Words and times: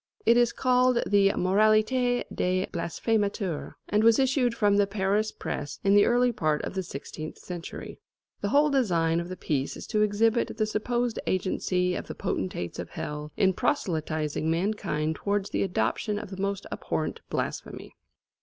It 0.25 0.35
is 0.35 0.51
called 0.51 1.03
the 1.05 1.29
"Moralité 1.35 2.23
des 2.33 2.65
Blasphémateurs," 2.73 3.75
and 3.87 4.03
was 4.03 4.17
issued 4.17 4.55
from 4.55 4.77
the 4.77 4.87
Paris 4.87 5.31
press 5.31 5.77
in 5.83 5.93
the 5.93 6.05
early 6.07 6.31
part 6.31 6.63
of 6.63 6.73
the 6.73 6.81
sixteenth 6.81 7.37
century. 7.37 7.99
The 8.41 8.49
whole 8.49 8.71
design 8.71 9.19
of 9.19 9.29
the 9.29 9.37
piece 9.37 9.77
is 9.77 9.85
to 9.89 10.01
exhibit 10.01 10.57
the 10.57 10.65
supposed 10.65 11.19
agency 11.27 11.93
of 11.93 12.07
the 12.07 12.15
potentates 12.15 12.79
of 12.79 12.89
Hell 12.89 13.31
in 13.37 13.53
proselytising 13.53 14.49
mankind 14.49 15.17
towards 15.17 15.51
the 15.51 15.61
adoption 15.61 16.17
of 16.17 16.31
the 16.31 16.41
most 16.41 16.65
abhorrent 16.71 17.21
blasphemy. 17.29 17.95